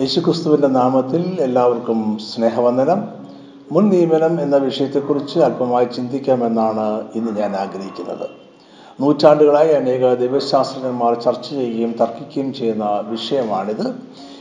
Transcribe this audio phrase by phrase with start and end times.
[0.00, 3.08] യേശുക്രിസ്തുവിന്റെ നാമത്തിൽ എല്ലാവർക്കും സ്നേഹവന്ദനം.
[3.72, 8.30] മുൻ നിയമനം എന്ന വിഷയത്തെക്കുറിച്ച് അല്പമായി ചിന്തിക്കാമെന്നാണ് ഇന്ന് ഞാൻ ആഗ്രഹിക്കുന്നത്.
[9.00, 13.94] നൂറ്റാണ്ടുകളായി അനേക ദൈവശാസ്ത്രജ്ഞന്മാർ ചർച്ച ചെയ്യുകയും തർക്കിക്കുകയും ചെയ്യുന്ന വിഷയമാണിത്.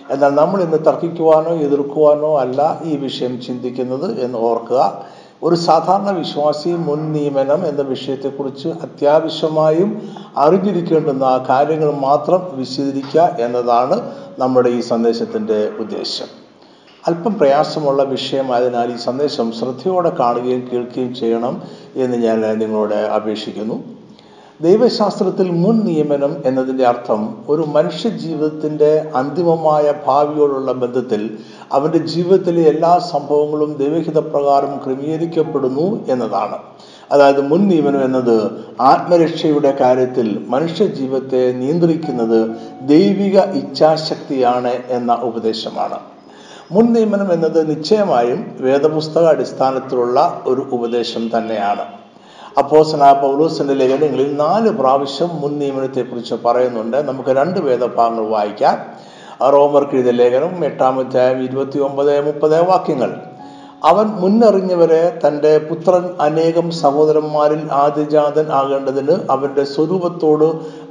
[0.10, 5.06] എന്നാൽ നമ്മൾ ഇന്ന് തർക്കിക്കുവാനോ എതിർക്കുവാനോ അല്ല ഈ വിഷയം ചിന്തിക്കുന്നത് എന്ന് ഓർക്കുക.
[5.46, 14.80] ഒരു സാധാരണ വിശ്വാസി മുൻ നിയമനം എന്ന വിഷയത്തെക്കുറിച്ച് അത്യാവശ്യമായും അറിഞ്ഞിരിക്കേണ്ടുന്ന കാര്യങ്ങൾ മാത്രം വിശദീകരിക്കുക എന്നതാണ് നമ്മുടെ ഈ
[14.80, 16.26] സന്ദേശത്തിന്റെ ഉദ്ദേശം.
[17.08, 21.62] അല്പം പ്രയാസമുള്ള വിഷയമായതിനാൽ ഈ സന്ദേശം ശ്രദ്ധയോടെ കാണുകയും കേൾക്കുകയും ചെയ്യണം
[21.96, 23.95] എന്ന് ഞാൻ നിങ്ങളോട് അപേക്ഷിക്കുന്നു.
[24.62, 31.38] ദൈവശാസ്ത്രത്തിൽ മുൻ നിയമനം എന്നതിന്റെ അർത്ഥം ഒരു മനുഷ്യ ജീവിതത്തിന്റെ അന്തിമമായ ഭാവിയോടുള്ള ബന്ധത്തിൽ
[31.74, 36.58] അവന്റെ ജീവിതത്തിലെ എല്ലാ സംഭവങ്ങളും ദൈവഹിത പ്രകാരം ക്രമീകരിക്കപ്പെടുന്നു എന്നതാണ്.
[37.12, 46.00] അതായത് മുൻ നിയമനം എന്നത് ആത്മരക്ഷയുടെ കാര്യത്തിൽ മനുഷ്യ ജീവിതത്തെ നിയന്ത്രിക്കുന്നത് ദൈവിക ഇച്ഛാശക്തിയാണ് എന്ന ഉപദേശമാണ്.
[46.72, 52.05] മുൻ നിയമനം എന്നത് നിശ്ചയമായും വേദപുസ്തക അടിസ്ഥാനത്തിലുള്ള ഒരു ഉപദേശം തന്നെയാണ്.
[52.58, 56.98] അപ്പോസന പൗലോസിന്റെ ലേഖനങ്ങളിൽ നാല് പ്രാവശ്യം മുൻ നിയമനത്തെക്കുറിച്ച് പറയുന്നുണ്ട്.
[56.98, 58.78] നമുക്ക് രണ്ട് വേദഭാഗങ്ങൾ വായിക്കാം.
[59.54, 63.12] റോമർക്ക് എഴുതിയ ലേഖനം എട്ടാമധ്യായം ഇരുപത്തി ഒമ്പത് മുപ്പത് വാക്യങ്ങൾ.
[63.84, 70.48] അവൻ മുന്നറിഞ്ഞവരെ തന്റെ പുത്രൻ അനേകം സഹോദരന്മാരിൽ ആദിജാതൻ ആകേണ്ടതിന് അവന്റെ സ്വരൂപത്തോട്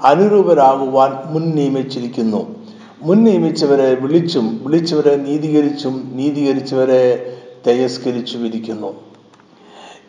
[0.06, 2.46] അനുരൂപരാകുവാൻ മുൻ നിയമിച്ചിരിക്കുന്നു
[3.02, 7.02] മുൻ നിയമിച്ചവരെ വിളിച്ചും വിളിച്ചവരെ നീതീകരിച്ചും നീതീകരിച്ചവരെ
[7.66, 9.13] തേജസ്കരിച്ചും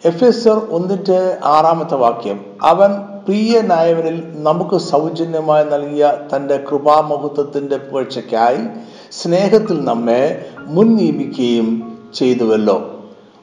[0.06, 2.92] ഇരിക്കുന്നു എഫ് എസ് ആർ ഒന്നിന്റെ ആറാമത്തെ വാക്യം അവൻ
[3.26, 8.62] പ്രിയനായവരിൽ നമുക്ക് സൗജന്യമായി നൽകിയ തന്റെ കൃപാമഹത്വത്തിന്റെ പുകഴ്ചയ്ക്കായി
[9.12, 12.78] സ്നേഹത്തിൽ നമ്മെ മുൻ നിയമിക്കുകയും ചെയ്തുവല്ലോ.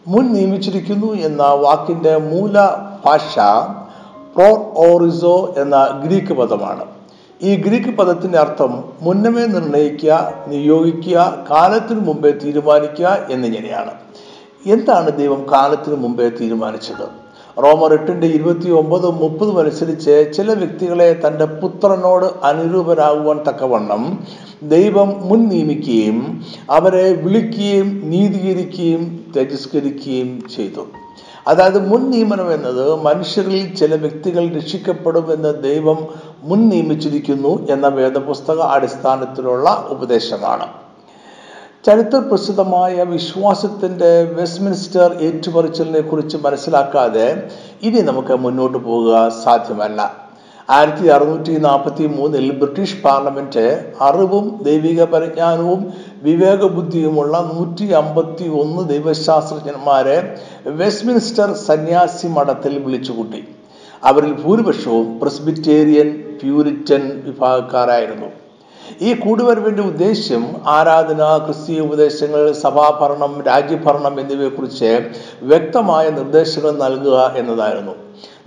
[0.06, 2.52] മുൻ നിയമിച്ചിരിക്കുന്നു എന്ന വാക്കിന്റെ മൂല
[3.04, 3.38] ഭാഷ
[4.36, 6.84] പ്രോ ഓറിസോ എന്ന ഗ്രീക്ക് പദമാണ്.
[7.42, 14.01] ഈ ഗ്രീക്ക് പദത്തിന്റെ അർത്ഥം മുന്നമേ നിർണയിക്കുക നിയോഗിക്കുക കാലത്തിനു മുമ്പേ തീരുമാനിക്കുക എന്നിങ്ങനെയാണ്.
[14.66, 17.22] എന്താണ് ദൈവം കാലത്തിന് മുമ്പേ തീരുമാനിച്ചത്?
[17.64, 24.18] റോമർ എട്ടിന്റെ ഇരുപത്തി ഒമ്പതും മുപ്പതും അനുസരിച്ച് ചില വ്യക്തികളെ തന്റെ പുത്രനോട് അനുരൂപരാകുവാൻ തക്കവണ്ണം
[24.62, 30.80] ദൈവം മുൻ നിയമിക്കുകയും അവരെ വിളിക്കുകയും നീതീകരിക്കുകയും തേജസ്കരിക്കുകയും ചെയ്തു.
[31.46, 36.06] അതായത് മുൻ നിയമനം എന്നത് മനുഷ്യരിൽ ചില വ്യക്തികൾ രക്ഷിക്കപ്പെടുമെന്ന് ദൈവം
[36.42, 40.81] മുൻ നിയമിച്ചിരിക്കുന്നു എന്ന വേദപുസ്തക അടിസ്ഥാനത്തിലുള്ള ഉപദേശമാണ്.
[41.86, 47.48] ചരിത്ര പ്രസിദ്ധമായ വിശ്വാസത്തിന്റെ വെസ്റ്റ്മിൻസ്റ്റർ ഏറ്റുപറിച്ചലിനെ കുറിച്ച് മനസ്സിലാക്കാതെ
[47.82, 50.00] ഇനി നമുക്ക് മുന്നോട്ട് പോകുക സാധ്യമല്ല.
[50.70, 60.16] ആയിരത്തി അറുന്നൂറ്റി നാൽപ്പത്തി മൂന്നിൽ ബ്രിട്ടീഷ് പാർലമെന്റ് അറിവും ദൈവിക പരിജ്ഞാനവും വിവേകബുദ്ധിയുമുള്ള നൂറ്റി അമ്പത്തി ഒന്ന് ദൈവശാസ്ത്രജ്ഞന്മാരെ
[60.66, 63.42] വെസ്റ്റ്മിൻസ്റ്റർ സന്യാസി മഠത്തിൽ വിളിച്ചുകൂട്ടി.
[64.04, 66.10] അവരിൽ ഭൂരിപക്ഷവും പ്രസ്ബിറ്റേറിയൻ
[66.42, 68.30] പ്യൂരിറ്റൻ വിഭാഗക്കാരായിരുന്നു.
[69.02, 75.10] ഈ കൂടുവരവിന്റെ ഉദ്ദേശ്യം ആരാധന ക്രിസ്തീയ ഉപദേശങ്ങൾ സഭാഭരണം രാജ്യഭരണം എന്നിവയെക്കുറിച്ച്
[75.42, 77.94] വ്യക്തമായ നിർദ്ദേശങ്ങൾ നൽകുക എന്നതായിരുന്നു.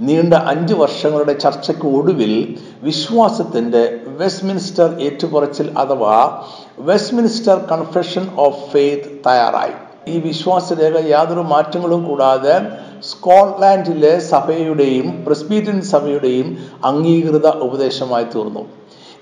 [0.02, 6.44] നീണ്ട അഞ്ച് വർഷങ്ങളുടെ ചർച്ചയ്ക്ക് ഒടുവിൽ വിശ്വാസത്തിന്റെ വെസ്റ്റ്മിൻസ്റ്റർ ഏറ്റുപറച്ചിൽ അഥവാ
[6.80, 9.76] വെസ്റ്റ്മിൻസ്റ്റർ കൺഫെഷൻ ഓഫ് ഫെയ്ത്ത് തയ്യാറായി.
[10.08, 12.62] ഈ വിശ്വാസരേഖ യാതൊരു മാറ്റങ്ങളും കൂടാതെ
[13.04, 18.66] സ്കോട്ട്ലാൻഡിലെ സഭയുടെയും പ്രസ്ബീറ്റൻ സഭയുടെയും അംഗീകൃത ഉപദേശമായി തീർന്നു.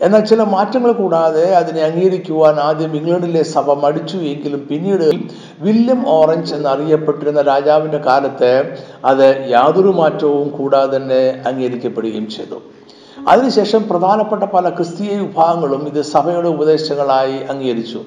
[0.02, 5.12] എന്നാൽ ചില മാറ്റങ്ങൾ കൂടാതെ അതിനെ അംഗീകരിക്കുവാൻ ആദ്യം ഇംഗ്ലണ്ടിലെ സഭ മടിച്ചു എങ്കിലും പിന്നീട്
[5.62, 12.62] വില്യം ഓറഞ്ച് എന്നറിയപ്പെട്ടിരുന്ന രാജാവിന്റെ കാലത്ത് അത് യാതൊരു മാറ്റവും കൂടാതെ തന്നെ അംഗീകരിക്കപ്പെടുകയും ചെയ്തു.
[13.28, 18.02] അതിനുശേഷം പ്രധാനപ്പെട്ട പല ക്രിസ്തീയ വിഭാഗങ്ങളും ഇത് സഭയുടെ ഉപദേശങ്ങളായി അംഗീകരിച്ചു.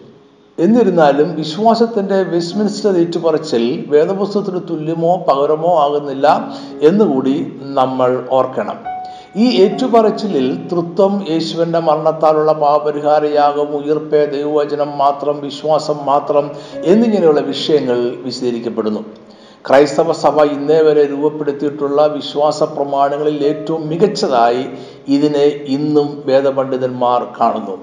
[0.59, 8.96] എന്നിരുന്നാലും വിശ്വാസത്തിന്റെ വെസ്റ്റ്മിൻസ്റ്റർ ഏറ്റുപറച്ചിൽ വേദപുസ്തകത്തിന് തുല്യമോ പകരമോ ആകുന്നില്ല എന്നുകൂടി നമ്മൾ ഓർക്കണം.
[9.43, 16.47] ഈ ഏറ്റുപറച്ചിലിൽ തൃത്വം യേശുവിന്റെ മരണത്താലുള്ള പാപരിഹാരയാകും ഉയർപ്പേ ദൈവവചനം മാത്രം വിശ്വാസം മാത്രം
[16.85, 19.03] എന്നിങ്ങനെയുള്ള വിഷയങ്ങൾ വിശദീകരിക്കപ്പെടുന്നു.
[19.69, 24.65] ക്രൈസ്തവ സഭ ഇന്നേ വരെ രൂപപ്പെടുത്തിയിട്ടുള്ള വിശ്വാസ പ്രമാണങ്ങളിൽ ഏറ്റവും മികച്ചതായി
[25.09, 27.77] ഇതിനെ ഇന്നും വേദപണ്ഡിതന്മാർ കാണുന്നു.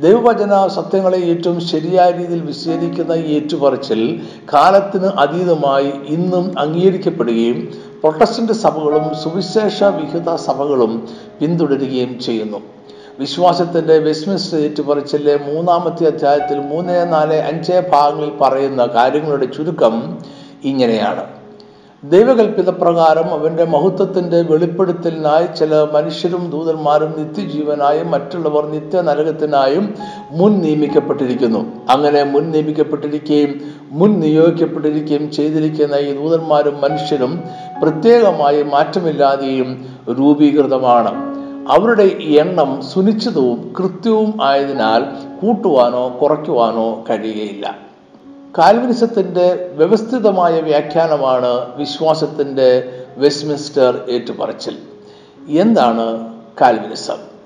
[0.00, 4.00] ദൈവവചന സത്യങ്ങളെ ഏറ്റവും ശരിയായ രീതിയിൽ വിശദീകരിക്കുന്ന ഈ ഏറ്റുപറച്ചിൽ
[4.52, 7.58] കാലത്തിന് അതീതമായി ഇന്നും അംഗീകരിക്കപ്പെടുകയും
[8.02, 11.08] പ്രൊട്ടസ്റ്റന്റ് സഭകളും സുവിശേഷ വിഹിത സഭകളും
[11.40, 12.58] പിന്തുടരുകയും ചെയ്യുന്നു.
[13.18, 20.18] വിശ്വാസത്തിന്റെ വെസ്റ്റ്മിൻസ്റ്റർ ഏറ്റുപറച്ചിലെ മൂന്നാമത്തെ അധ്യായത്തിൽ മൂന്ന് നാല് അഞ്ച് ഭാഗങ്ങളിൽ പറയുന്ന കാര്യങ്ങളുടെ ചുരുക്കം
[20.64, 21.24] ഇങ്ങനെയാണ്.
[22.04, 29.94] ദൈവകൽപ്പിത പ്രകാരം അവന്റെ മഹത്വത്തിന്റെ വെളിപ്പെടുത്തലിനായി ചില മനുഷ്യരും ദൂതന്മാരും നിത്യജീവനായും മറ്റുള്ളവർ നിത്യ നരകത്തിനായും
[30.30, 31.66] മുൻ നിയമിക്കപ്പെട്ടിരിക്കുന്നു.
[31.88, 33.60] അങ്ങനെ മുൻ നിയമിക്കപ്പെട്ടിരിക്കുകയും
[33.90, 37.42] മുൻ നിയോഗിക്കപ്പെട്ടിരിക്കുകയും ചെയ്തിരിക്കുന്ന ഈ ദൂതന്മാരും മനുഷ്യരും
[37.82, 39.86] പ്രത്യേകമായി മാറ്റമില്ലാതെയും
[40.18, 41.28] രൂപീകൃതമാണ്.
[41.68, 42.02] അവരുടെ
[42.40, 45.04] എണ്ണം സുനിശ്ചിതവും കൃത്യവും ആയതിനാൽ
[45.40, 47.78] കൂട്ടുവാനോ കുറയ്ക്കുവാനോ കഴിയുകയില്ല.
[48.58, 54.76] കാൽവിനിസത്തിന്റെ വ്യവസ്ഥിതമായ വ്യാഖ്യാനമാണ് വിശ്വാസത്തിന്റെ വെസ്റ്റ്മിൻസ്റ്റർ ഏറ്റുപറച്ചിൽ.
[55.48, 57.38] എന്താണ് കാൽവിനിസം?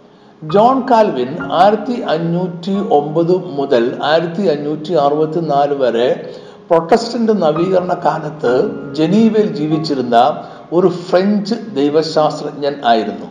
[0.45, 6.35] ജോൺ കാൽവിൻ ആയിരത്തി അഞ്ഞൂറ്റി ഒമ്പത് മുതൽ ആയിരത്തി അഞ്ഞൂറ്റി അറുപത്തി നാല് വരെ
[6.73, 13.27] പ്രൊട്ടസ്റ്റന്റ് നവീകരണ കാലത്ത് ജനീവയിൽ ജീവിച്ചിരുന്ന ഒരു ഫ്രഞ്ച് ദൈവശാസ്ത്രജ്ഞൻ ആയിരുന്നു.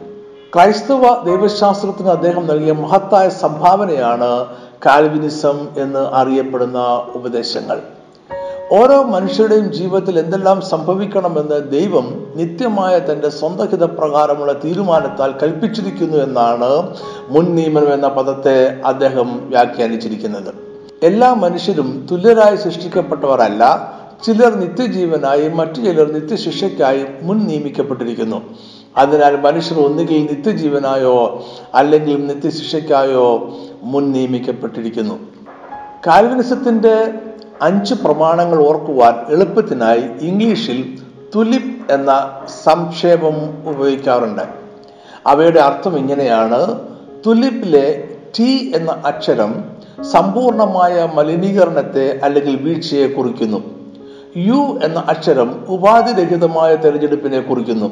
[0.55, 4.45] ക്രൈസ്തവ ദൈവശാസ്ത്രത്തിന് അദ്ദേഹം നൽകിയ മഹത്തായ സംഭാവനയാണ്
[4.85, 7.81] കാൽവിനിസം എന്ന് അറിയപ്പെടുന്ന ഉപദേശങ്ങൾ.
[8.71, 16.95] ഓരോ മനുഷ്യരുടെയും ജീവിതത്തിൽ എന്തെല്ലാം സംഭവിക്കണമെന്ന് ദൈവം നിത്യമായ തന്റെ സ്വന്തം ഹിതപ്രകാരമുള്ള തീരുമാനത്താൽ കൽപ്പിച്ചിരിക്കുന്നു എന്നാണ്
[17.29, 20.70] മുൻ നിയമനം എന്ന പദത്തെ അദ്ദേഹം വ്യാഖ്യാനിച്ചിരിക്കുന്നത്.
[21.03, 23.93] എല്ലാ മനുഷ്യരും തുല്യരായി സൃഷ്ടിക്കപ്പെട്ടവരല്ല.
[24.25, 28.41] ചിലർ നിത്യജീവനായി മറ്റു ചിലർ നിത്യശിക്ഷയ്ക്കായി മുൻ നിയമിക്കപ്പെട്ടിരിക്കുന്നു.
[28.97, 35.19] അതിനാൽ മനുഷ്യർ ഒന്നുകിൽ നിത്യജീവനായോ അല്ലെങ്കിൽ നിത്യശിക്ഷയ്ക്കായോ മുൻ നിയമിക്കപ്പെട്ടിരിക്കുന്നു.
[36.07, 37.13] കാൽവിനിസത്തിന്റെ
[37.61, 40.99] അഞ്ച് പ്രമാണങ്ങൾ ഓർക്കുവാൻ എളുപ്പത്തിനായി ഇംഗ്ലീഷിൽ
[41.35, 43.33] തുലിപ് എന്ന സംക്ഷേപം
[43.69, 44.41] ഉപയോഗിക്കാറുണ്ട്.
[45.27, 46.79] അവയുടെ അർത്ഥം ഇങ്ങനെയാണ്.
[47.25, 48.07] തുലിപ്പിലെ
[48.39, 53.63] ടി എന്ന അക്ഷരം സമ്പൂർണമായ മലിനീകരണത്തെ അല്ലെങ്കിൽ വീഴ്ചയെ കുറിക്കുന്നു.
[54.37, 57.91] യു എന്ന അക്ഷരം ഉപാധിരഹിതമായ തെരഞ്ഞെടുപ്പിനെ കുറിക്കുന്നു.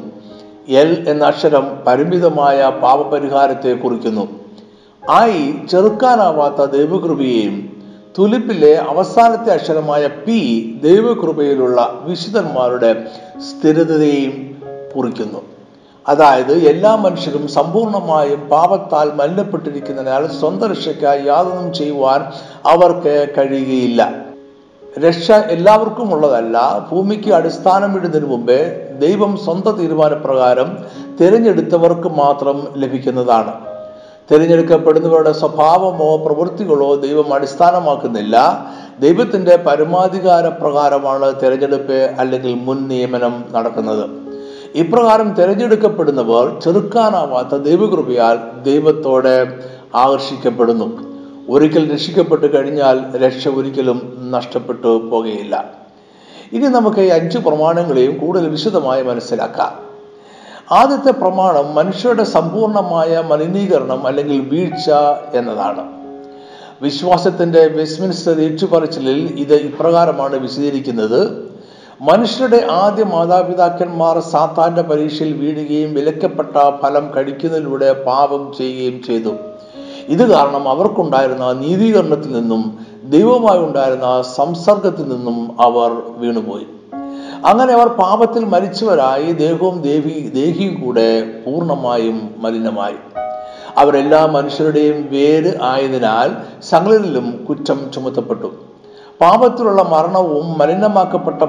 [0.70, 4.28] എൽ എന്ന അക്ഷരം പരിമിതമായ പാപപരിഹാരത്തെ കുറിക്കുന്നു.
[5.12, 7.84] ഐ ചെറുക്കാനാവാത്ത ദൈവകൃപയെയും
[8.20, 13.08] തുലിപ്പിലെ അവസാനത്തെ അക്ഷരമായ പി ദൈവകൃപയിലുള്ള വിശുദ്ധന്മാരുടെ
[13.40, 14.62] സ്ഥിരതയെയും
[14.96, 15.59] കുറിക്കുന്നു.
[16.08, 22.22] അതായത് എല്ലാ മനുഷ്യരും സമ്പൂർണമായും പാപത്താൽ മലിനപ്പെട്ടിരിക്കുന്നതിനാൽ സ്വന്തം രക്ഷയ്ക്കായി യാതൊന്നും ചെയ്യുവാൻ
[22.68, 24.14] അവർക്ക് കഴിയുകയില്ല.
[25.00, 26.88] രക്ഷ എല്ലാവർക്കും ഉള്ളതല്ല.
[26.92, 30.78] ഭൂമിക്ക് അടിസ്ഥാനമിടുന്നതിന് മുമ്പേ ദൈവം സ്വന്തം തീരുമാനപ്രകാരം
[31.22, 33.54] തിരഞ്ഞെടുത്തവർക്ക് മാത്രം ലഭിക്കുന്നതാണ്.
[34.32, 38.66] തിരഞ്ഞെടുക്കപ്പെടുന്നവരുടെ സ്വഭാവമോ പ്രവൃത്തികളോ ദൈവം അടിസ്ഥാനമാക്കുന്നില്ല.
[39.00, 44.29] ദൈവത്തിന്റെ പരമാധികാര പ്രകാരമാണ് തിരഞ്ഞെടുപ്പ് അല്ലെങ്കിൽ മുൻ നിയമനം നടക്കുന്നത്.
[44.76, 49.60] ഇപ്രകാരം തിരഞ്ഞെടുക്കപ്പെടുന്നവർ ചെറുക്കാനാവാത്ത ദൈവകൃപയാൽ ദൈവത്തോടെ
[49.96, 51.10] ആകർഷിക്കപ്പെടുന്നു.
[51.50, 55.74] ഒരിക്കൽ രക്ഷിക്കപ്പെട്ടു കഴിഞ്ഞാൽ രക്ഷ ഒരിക്കലും നഷ്ടപ്പെട്ടു പോകുകയില്ല.
[56.54, 59.90] ഇനി നമുക്ക് ഈ അഞ്ച് പ്രമാണങ്ങളെയും കൂടുതൽ വിശദമായി മനസ്സിലാക്കാം.
[60.72, 64.92] ആദ്യത്തെ പ്രമാണം മനുഷ്യരുടെ സമ്പൂർണമായ മലിനീകരണം അല്ലെങ്കിൽ വീഴ്ച
[65.34, 66.00] എന്നതാണ്.
[66.82, 71.49] വിശ്വാസത്തിന്റെ വെസ്റ്റ്മിൻസ്റ്റർ ഏറ്റുപറച്ചിലിൽ ഇത് ഇപ്രകാരമാണ് വിശദീകരിക്കുന്നത്.
[72.02, 79.34] മനുഷ്യരുടെ ആദ്യ മാതാപിതാക്കന്മാർ സാത്താന്റെ പരീക്ഷയിൽ വീഴുകയും വിലക്കപ്പെട്ട ഫലം കഴിക്കുന്നതിലൂടെ പാപം ചെയ്യുകയും ചെയ്തു.
[80.08, 86.68] ഇത് കാരണം അവർക്കുണ്ടായിരുന്ന നീതീകരണത്തിൽ നിന്നും ദൈവമായി ഉണ്ടായിരുന്ന സംസർഗത്തിൽ നിന്നും അവർ വീണുപോയി.
[87.46, 92.96] അങ്ങനെ അവർ പാപത്തിൽ മരിച്ചവരായി ദേഹവും ദേവി ദേഹിയും കൂടെ പൂർണമായും മലിനമായി.
[93.78, 96.32] അവരെല്ലാ മനുഷ്യരുടെയും വേര് ആയതിനാൽ
[96.64, 98.69] സകലരിലും കുറ്റം ചുമത്തപ്പെട്ടു.
[99.22, 101.42] പാപത്തിലുള്ള മരണവും മലിനമാക്കപ്പെട്ട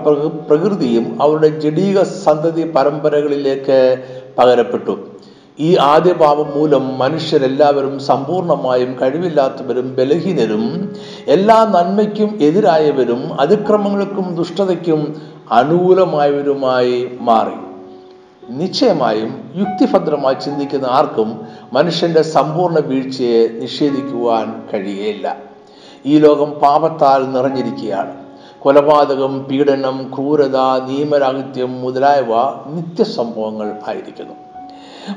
[0.48, 3.78] പ്രകൃതിയും അവരുടെ ജഡീക സന്തതി പരമ്പരകളിലേക്ക്
[4.38, 4.94] പകരപ്പെട്ടു.
[5.58, 10.64] ഈ ആദ്യ പാപം മൂലം മനുഷ്യരെല്ലാവരും സമ്പൂർണമായും കഴിവില്ലാത്തവരും ബലഹീനരും
[11.34, 15.00] എല്ലാ നന്മയ്ക്കും എതിരായവരും അതിക്രമങ്ങൾക്കും ദുഷ്ടതയ്ക്കും
[15.50, 17.58] അനുകൂലമായവരുമായി മാറി.
[18.58, 19.30] നിശ്ചയമായും
[19.60, 21.28] യുക്തിഭദ്രമായി ചിന്തിക്കുന്ന ആർക്കും
[21.72, 25.49] മനുഷ്യന്റെ സമ്പൂർണ വീഴ്ചയെ നിഷേധിക്കുവാൻ കഴിയുകയില്ല
[26.06, 28.14] ഈ ലോകം പാപത്താൽ നിറഞ്ഞിരിക്കുകയാണ്.
[28.58, 32.34] കൊലപാതകം പീഡനം ക്രൂരത നിയമരാഹിത്യം മുതലായവ
[32.66, 34.34] നിത്യസംഭവങ്ങൾ ആയിരിക്കുന്നു.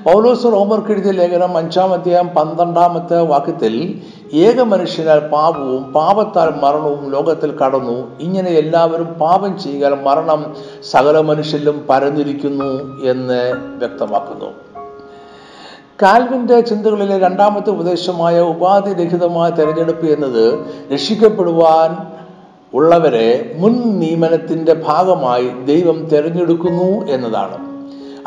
[0.04, 4.02] പൗലോസ് റോമർക്ക് എഴുതിയ ലേഖനം അഞ്ചാം അധ്യായം പന്ത്രണ്ടാമത്തെ വാക്യത്തിൽ
[4.34, 8.20] ഏക മനുഷ്യനാൽ പാപവും പാപത്താൽ മരണവും ലോകത്തിൽ കടന്നു.
[8.20, 10.56] ഇങ്ങനെ എല്ലാവരും പാപം ചെയ്യാൻ മരണം
[10.92, 14.73] സകല മനുഷ്യരിലും പരന്നിരിക്കുന്നു എന്ന് വ്യക്തമാക്കുന്നു.
[16.04, 20.60] കാൽവിന്റെ ചിന്തകളിലെ രണ്ടാമത്തെ ഉപദേശമായ ഉപാധി ഉപാധിരഹിതമായ തെരഞ്ഞെടുപ്പ് എന്നത്
[20.94, 21.98] രക്ഷിക്കപ്പെടുവാൻ
[22.74, 27.58] ഉള്ളവരെ മുൻ നിയമനത്തിന്റെ ഭാഗമായി ദൈവം തിരഞ്ഞെടുക്കുന്നു എന്നതാണ്.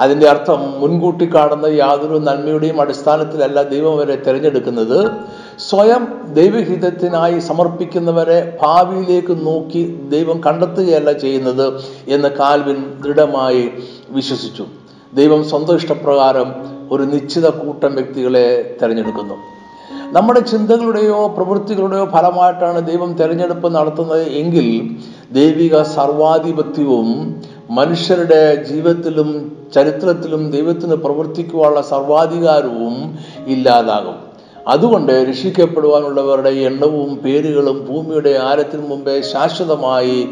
[0.01, 5.11] അതിന്റെ അർത്ഥം മുൻകൂട്ടി കാണുന്ന യാതൊരു നന്മയുടെയും അടിസ്ഥാനത്തിലല്ല ദൈവം അവരെ തിരഞ്ഞെടുക്കുന്നത്.
[5.59, 6.03] സ്വയം
[6.35, 11.67] ദൈവഹിതത്തിനായി സമർപ്പിക്കുന്നവരെ ഭാവിയിലേക്ക് നോക്കി ദൈവം കണ്ടെത്തുകയല്ല ചെയ്യുന്നത്
[12.09, 13.71] എന്ന് കാൽവിൻ ദൃഢമായി
[14.11, 14.65] വിശ്വസിച്ചു.
[15.15, 19.35] ദൈവം സ്വന്തം ഇഷ്ടപ്രകാരം ഒരു നിശ്ചിത കൂട്ടം വ്യക്തികളെ തിരഞ്ഞെടുക്കുന്നു.
[20.13, 24.67] നമ്മുടെ ചിന്തകളുടെയോ പ്രവൃത്തികളുടെയോ ഫലമായിട്ടാണ് ദൈവം തിരഞ്ഞെടുപ്പ് നടത്തുന്നത് എങ്കിൽ
[25.33, 27.09] ദൈവിക സർവാധിപത്യവും
[27.71, 29.31] മനുഷ്യരുടെ ജീവിതത്തിലും
[29.75, 34.19] ചരിത്രത്തിലും ദൈവത്തിന് പ്രവർത്തിക്കുവാനുള്ള സർവാധികാരവും ഇല്ലാതാകും.
[34.69, 40.29] അതുകൊണ്ട് രക്ഷിക്കപ്പെടുവാനുള്ളവരുടെ എണ്ണവും പേരുകളും ഭൂമിയുടെ ആരത്തിനു മുമ്പേ ശാശ്വതമായി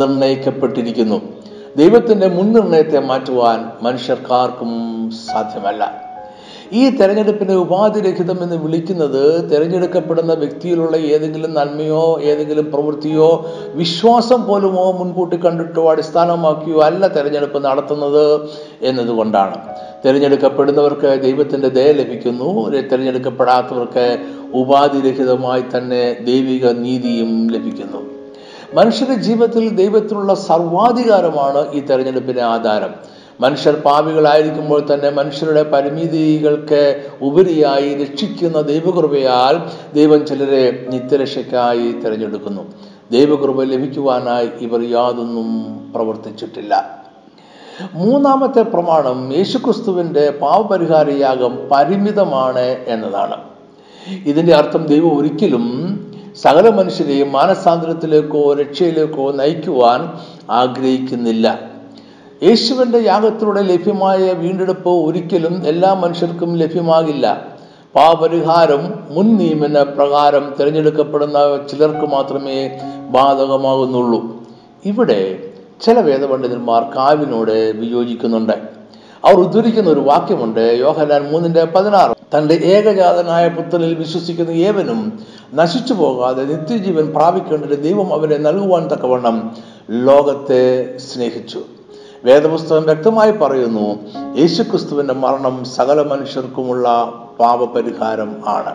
[0.00, 1.37] നിർണയിക്കപ്പെട്ടിരിക്കുന്നു.
[1.78, 4.70] ദൈവത്തിന്റെ മുൻനിർണയത്തെ മാറ്റുവാൻ മനുഷ്യർക്കാർക്കും
[5.10, 6.02] സാധ്യമല്ല.
[6.72, 15.90] ഈ തെരഞ്ഞെടുപ്പിനെ ഉപാധിരഹിതം എന്ന് വിളിക്കുന്നത് തിരഞ്ഞെടുക്കപ്പെടുന്ന വ്യക്തിയിലുള്ള ഏതെങ്കിലും നന്മയോ ഏതെങ്കിലും പ്രവൃത്തിയോ വിശ്വാസം പോലുമോ മുൻകൂട്ടി കണ്ടിട്ടോ
[15.90, 18.40] അടിസ്ഥാനമാക്കിയോ അല്ല തെരഞ്ഞെടുപ്പ് നടത്തുന്നത്
[18.82, 19.56] എന്നതുകൊണ്ടാണ്.
[20.04, 22.68] തിരഞ്ഞെടുക്കപ്പെടുന്നവർക്ക് ദൈവത്തിന്റെ ദയ ലഭിക്കുന്നു.
[22.68, 24.18] തിരഞ്ഞെടുക്കപ്പെടാത്തവർക്ക്
[24.54, 28.17] ഉപാധിരഹിതമായി തന്നെ ദൈവിക നീതിയും ലഭിക്കുന്നു.
[28.74, 32.94] മനുഷ്യരുടെ ജീവിതത്തിൽ ദൈവത്തിനുള്ള സർവാധികാരമാണ് ഈ തെരഞ്ഞെടുപ്പിന്റെ ആധാരം.
[33.40, 39.60] മനുഷ്യർ പാപികളായിരിക്കുമ്പോൾ തന്നെ മനുഷ്യരുടെ പരിമിതികൾക്ക് ഉപരിയായി രക്ഷിക്കുന്ന ദൈവകൃപയാൽ
[39.94, 42.62] ദൈവം ചിലരെ നിത്യരക്ഷയ്ക്കായി തിരഞ്ഞെടുക്കുന്നു.
[43.10, 45.48] ദൈവകൃപ ലഭിക്കുവാനായി ഇവർ യാതൊന്നും
[45.92, 47.04] പ്രവർത്തിച്ചിട്ടില്ല.
[47.94, 53.36] മൂന്നാമത്തെ പ്രമാണം യേശുക്രിസ്തുവിന്റെ പാവപരിഹാരയാഗം പരിമിതമാണ് എന്നതാണ്.
[54.26, 55.97] ഇതിന്റെ അർത്ഥം ദൈവം ഒരിക്കലും
[56.42, 60.12] സകല മനുഷ്യരെയും മാനസാന്തരത്തിലേക്കോ രക്ഷയിലേക്കോ നയിക്കുവാൻ
[60.50, 61.60] ആഗ്രഹിക്കുന്നില്ല.
[62.42, 67.46] യേശുവിന്റെ യാഗത്തിലൂടെ ലഭ്യമായ വീണ്ടെടുപ്പ് ഒരിക്കലും എല്ലാ മനുഷ്യർക്കും ലഭ്യമാകില്ല.
[67.94, 71.38] പാപരിഹാരം മുൻ നിയമന പ്രകാരം തിരഞ്ഞെടുക്കപ്പെടുന്ന
[71.70, 72.78] ചിലർക്ക് മാത്രമേ
[73.08, 74.42] ബാധകമാകുന്നുള്ളൂ.
[74.84, 75.38] ഇവിടെ
[75.80, 78.77] ചില വേദപണ്ഡിതന്മാർ കാവിനോട് വിയോജിക്കുന്നുണ്ട്.
[79.24, 82.38] അവർ ഉദ്ധരിക്കുന്ന ഒരു വാക്യമുണ്ട് യോഹനാൻ മൂന്നിന്റെ പതിനാറ്.
[82.38, 85.18] തന്റെ ഏകജാതനായ പുത്രനിൽ വിശ്വസിക്കുന്ന ഏവനും
[85.54, 89.56] നശിച്ചു പോകാതെ നിത്യജീവൻ പ്രാപിക്കേണ്ടത് ദൈവം അവരെ നൽകുവാൻ തക്കവണ്ണം
[89.90, 91.60] ലോകത്തെ സ്നേഹിച്ചു.
[92.24, 93.98] വേദപുസ്തകം വ്യക്തമായി പറയുന്നു
[94.36, 98.74] യേശുക്രിസ്തുവിന്റെ മരണം സകല മനുഷ്യർക്കുമുള്ള പാപപരിഹാരം ആണ്.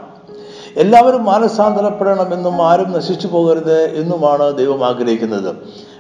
[0.78, 5.56] എല്ലാവരും മാനസാന്തരപ്പെടണമെന്നും ആരും നശിച്ചു പോകരുത് എന്നുമാണ് ദൈവം ആഗ്രഹിക്കുന്നത്.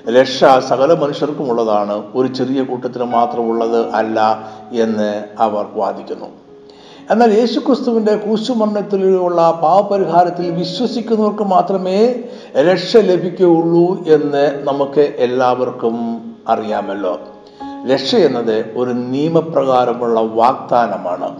[0.09, 2.03] രക്ഷ സകല മനുഷ്യർക്കുമുള്ളതാണ്.
[2.15, 6.25] ഒരു ചെറിയ കൂട്ടത്തിന് മാത്രമുള്ളത് അല്ല എന്ന് അവർ വാദിക്കുന്നു.
[7.11, 12.15] എന്നാൽ യേശുക്രിസ്തുവിന്റെ കൂശുമരണത്തിലുള്ള പാവപരിഹാരത്തിൽ വിശ്വസിക്കുന്നവർക്ക് മാത്രമേ
[12.55, 17.19] രക്ഷ ലഭിക്കുകയുള്ളൂ എന്ന് നമുക്ക് എല്ലാവർക്കും അറിയാമല്ലോ.
[17.93, 21.35] രക്ഷ എന്നത് ഒരു നിയമപ്രകാരമുള്ള വാഗ്ദാനമാണ്.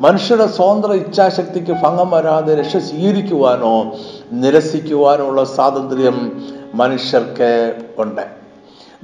[0.00, 3.92] മനുഷ്യരുടെ സ്വതന്ത്ര ഇച്ഛാശക്തിക്ക് ഭംഗം വരാതെ രക്ഷ സ്വീകരിക്കുവാനോ
[4.32, 6.32] നിരസിക്കുവാനോ ഉള്ള സ്വാതന്ത്ര്യം
[6.74, 8.44] മനുഷ്യർക്ക് ഉണ്ട്.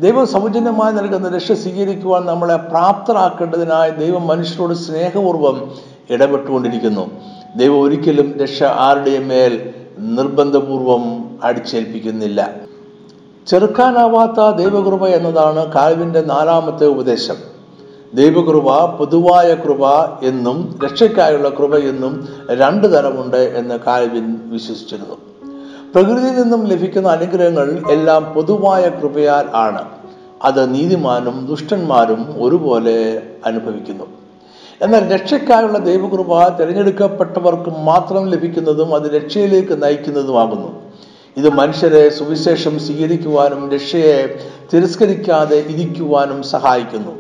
[0.01, 5.75] ദൈവം സൗജന്യമായി നൽകുന്ന രക്ഷ സ്വീകരിക്കുവാൻ നമ്മളെ പ്രാപ്തരാക്കേണ്ടതിനായി ദൈവം മനുഷ്യരോട് സ്നേഹപൂർവം
[6.11, 7.11] ഇടപെട്ടുകൊണ്ടിരിക്കുന്നു.
[7.57, 12.51] ദൈവം ഒരിക്കലും രക്ഷ ആരുടെയും മേൽ നിർബന്ധപൂർവം അടിച്ചേൽപ്പിക്കുന്നില്ല.
[13.47, 17.37] ചെറുക്കാനാവാത്ത ദൈവകൃപ എന്നതാണ് കാൽവിന്റെ നാലാമത്തെ ഉപദേശം.
[18.15, 19.87] ദൈവകൃപ പൊതുവായ കൃപ
[20.23, 25.30] എന്നും രക്ഷയ്ക്കായുള്ള കൃപ എന്നും രണ്ട് തരമുണ്ട് എന്ന് കാൽവിൻ വിശ്വസിച്ചിരുന്നു.
[25.95, 29.85] പ്രകൃതിയിൽ നിന്നും ലഭിക്കുന്ന അനുഗ്രഹങ്ങൾ എല്ലാം പൊതുവായ കൃപയാൽ ആണ്.
[30.43, 34.05] അത് നീതിമാനും ദുഷ്ടന്മാരും ഒരുപോലെ അനുഭവിക്കുന്നു.
[34.83, 40.83] എന്നാൽ രക്ഷയ്ക്കായുള്ള ദൈവകൃപ തിരഞ്ഞെടുക്കപ്പെട്ടവർക്ക് മാത്രം ലഭിക്കുന്നതും അത് രക്ഷയിലേക്ക് നയിക്കുന്നതുമാകുന്നു.
[41.37, 44.39] ഇത് മനുഷ്യരെ സുവിശേഷം സ്വീകരിക്കുവാനും രക്ഷയെ
[44.75, 47.13] തിരസ്കരിക്കാതെ ഇരിക്കുവാനും സഹായിക്കുന്നു.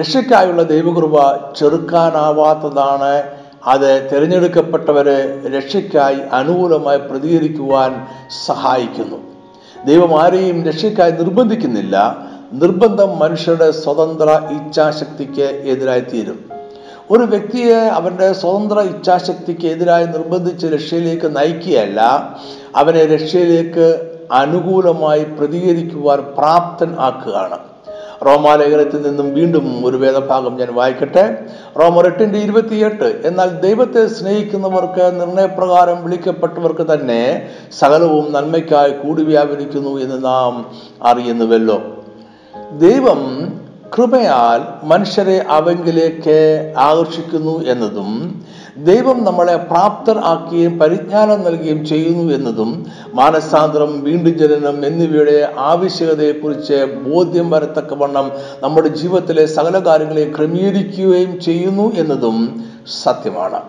[0.00, 8.06] രക്ഷയ്ക്കായുള്ള ദൈവകൃപ ചെറുക്കാനാവാത്തതാണ് അത് തിരഞ്ഞെടുക്കപ്പെട്ടവരെ രക്ഷയ്ക്കായി അനുകൂലമായി പ്രതികരിക്കുവാൻ
[8.46, 9.16] സഹായിക്കുന്നു.
[9.84, 12.16] ദൈവം ആരെയും രക്ഷയ്ക്കായി നിർബന്ധിക്കുന്നില്ല.
[12.52, 16.44] നിർബന്ധം മനുഷ്യരുടെ സ്വതന്ത്ര ഇച്ഛാശക്തിക്ക് എതിരായി തീരും
[17.10, 22.00] ഒരു വ്യക്തിയെ അവന്റെ സ്വതന്ത്ര ഇച്ഛാശക്തിക്ക് എതിരായി നിർബന്ധിച്ച് രക്ഷയിലേക്ക് നയിക്കുകയല്ല
[22.76, 27.58] അവനെ രക്ഷയിലേക്ക് അനുകൂലമായി പ്രതികരിക്കുവാൻ പ്രാപ്തൻ ആക്കുകയാണ്.
[28.26, 31.44] റോമാലേഖനത്തിൽ നിന്നും വീണ്ടും ഒരു വേദഭാഗം ഞാൻ വായിക്കട്ടെ.
[31.80, 33.20] റോമർ എട്ടിന്റെ ഇരുപത്തിയെട്ട്.
[33.24, 40.70] എന്നാൽ ദൈവത്തെ സ്നേഹിക്കുന്നവർക്ക് നിർണയപ്രകാരം വിളിക്കപ്പെട്ടവർക്ക് തന്നെ സകലവും നന്മയ്ക്കായി കൂടി വ്യാപരിക്കുന്നു എന്ന് നാം
[41.02, 42.04] അറിയുന്നുവല്ലോ.
[42.72, 43.52] ദൈവം
[43.98, 48.42] കൃപയാൽ മനുഷ്യരെ അവങ്കിലേക്ക് ആകർഷിക്കുന്നു എന്നതും
[48.86, 58.32] ദൈവം നമ്മളെ പ്രാപ്തർ ആക്കുകയും പരിജ്ഞാനം നൽകുകയും ചെയ്യുന്നു എന്നതും മാനസാന്തരം വീണ്ടും ജനനം എന്നിവയുടെ ആവശ്യകതയെക്കുറിച്ച് ബോധ്യം വരത്തക്കവണ്ണം
[58.62, 62.64] നമ്മുടെ ജീവിതത്തിലെ സകല കാര്യങ്ങളെ ക്രമീകരിക്കുകയും ചെയ്യുന്നു എന്നതും
[63.02, 63.62] സത്യമാണ്.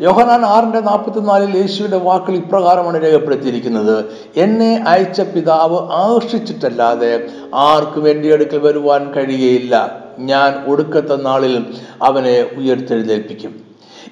[0.00, 4.04] യോഹനാൻ ആറിന്റെ നാൽപ്പത്തിനാലിൽ യേശുവിന്റെ വാക്കുകൾ ഇപ്രകാരമാണ് രേഖപ്പെടുത്തിയിരിക്കുന്നത്.
[4.36, 7.24] എന്നെ അയച്ച പിതാവ് ആകർഷിച്ചിട്ടല്ലാതെ
[7.54, 11.66] ആർക്കും എന്റെ അടുക്കൽ വരുവാൻ കഴിയുകയില്ല ഞാൻ ഒടുക്കത്തെ നാളിൽ
[12.02, 13.63] അവനെ ഉയർത്തെഴുന്നേൽപ്പിക്കും.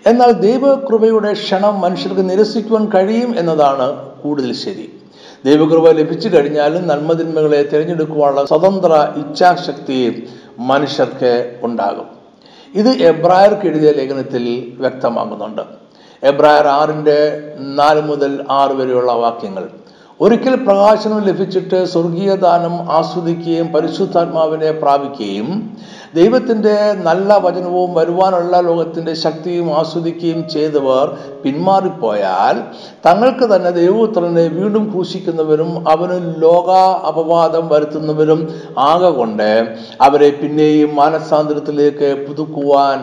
[0.07, 3.87] എന്നാൽ ദൈവകൃപയുടെ ക്ഷണം മനുഷ്യർക്ക് നിരസിക്കുവാൻ കഴിയും എന്നതാണ്
[4.23, 4.87] കൂടുതൽ ശരി.
[5.45, 10.29] ദൈവകൃപ ലഭിച്ചു കഴിഞ്ഞാലും നന്മതിന്മകളെ തിരഞ്ഞെടുക്കുവാനുള്ള സ്വതന്ത്ര ഇച്ഛാശക്തി
[10.59, 12.09] മനുഷ്യർക്ക് ഉണ്ടാകും.
[12.75, 14.45] ഇത് എബ്രായർക്ക് എഴുതിയ ലേഖനത്തിൽ
[14.79, 15.63] വ്യക്തമാകുന്നുണ്ട്
[16.23, 17.19] എബ്രായർ ആറിന്റെ
[17.59, 19.65] നാല് മുതൽ ആറ് വരെയുള്ള വാക്യങ്ങൾ.
[20.21, 25.49] ഒരിക്കൽ പ്രകാശനം ലഭിച്ചിട്ട് സ്വർഗീയ ദാനം ആസ്വദിക്കുകയും പരിശുദ്ധാത്മാവിനെ പ്രാപിക്കുകയും
[26.15, 31.07] ദൈവത്തിന്റെ നല്ല വചനവും വരുവാനുള്ള ലോകത്തിന്റെ ശക്തിയും ആസ്വദിക്കുകയും ചെയ്തവർ
[31.45, 32.57] പിന്മാറിപ്പോയാൽ
[33.07, 36.71] തങ്ങൾക്ക് തന്നെ ദൈവപുത്രനെ വീണ്ടും ക്രൂശിക്കുന്നവരും അവന് ലോക
[37.11, 38.43] അപവാദം വരുത്തുന്നവരും
[38.79, 39.51] ആകൊണ്ട്
[40.01, 43.01] അവരെ പിന്നെയും മാനസാന്തരത്തിലേക്ക് പുതുക്കുവാൻ